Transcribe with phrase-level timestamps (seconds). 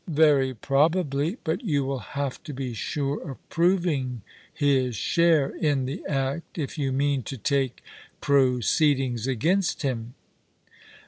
[0.27, 1.37] "Very probably.
[1.43, 4.23] But' you will have to be sure of proving
[4.59, 7.83] bis share in the act if you mean to take
[8.19, 10.15] proceedings against him."